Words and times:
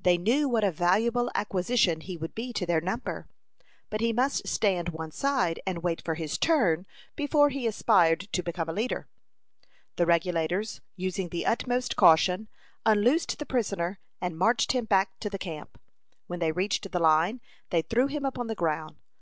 They 0.00 0.16
knew 0.18 0.48
what 0.48 0.62
a 0.62 0.70
valuable 0.70 1.32
acquisition 1.34 2.00
he 2.02 2.16
would 2.16 2.32
be 2.32 2.52
to 2.52 2.64
their 2.64 2.80
number. 2.80 3.26
But 3.90 4.00
he 4.00 4.12
must 4.12 4.46
stand 4.46 4.90
one 4.90 5.10
side, 5.10 5.58
and 5.66 5.82
wait 5.82 6.00
for 6.00 6.14
his 6.14 6.38
turn 6.38 6.86
before 7.16 7.48
he 7.50 7.66
aspired 7.66 8.20
to 8.20 8.42
become 8.44 8.68
a 8.68 8.72
leader. 8.72 9.08
The 9.96 10.06
Regulators, 10.06 10.80
using 10.94 11.30
the 11.30 11.44
utmost 11.44 11.96
caution, 11.96 12.46
unloosed 12.86 13.36
the 13.36 13.46
prisoner, 13.46 13.98
and 14.20 14.38
marched 14.38 14.70
him 14.70 14.84
back 14.84 15.18
to 15.18 15.28
the 15.28 15.38
camp. 15.38 15.76
When 16.28 16.38
they 16.38 16.52
reached 16.52 16.92
the 16.92 17.00
line, 17.00 17.40
they 17.70 17.82
threw 17.82 18.06
him 18.06 18.24
upon 18.24 18.46
the 18.46 18.54
ground. 18.54 18.94